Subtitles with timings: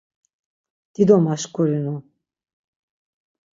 [0.93, 1.95] Dido maşkurinu.